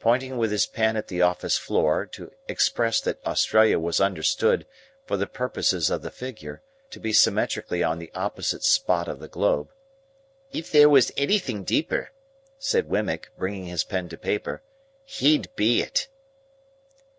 Pointing 0.00 0.38
with 0.38 0.50
his 0.50 0.64
pen 0.64 0.96
at 0.96 1.08
the 1.08 1.20
office 1.20 1.58
floor, 1.58 2.06
to 2.06 2.32
express 2.48 3.02
that 3.02 3.22
Australia 3.26 3.78
was 3.78 4.00
understood, 4.00 4.64
for 5.04 5.18
the 5.18 5.26
purposes 5.26 5.90
of 5.90 6.00
the 6.00 6.10
figure, 6.10 6.62
to 6.88 6.98
be 6.98 7.12
symmetrically 7.12 7.84
on 7.84 7.98
the 7.98 8.10
opposite 8.14 8.64
spot 8.64 9.08
of 9.08 9.18
the 9.18 9.28
globe. 9.28 9.70
"If 10.52 10.72
there 10.72 10.88
was 10.88 11.12
anything 11.18 11.64
deeper," 11.64 12.12
added 12.72 12.88
Wemmick, 12.88 13.28
bringing 13.36 13.66
his 13.66 13.84
pen 13.84 14.08
to 14.08 14.16
paper, 14.16 14.62
"he'd 15.04 15.54
be 15.54 15.82
it." 15.82 16.08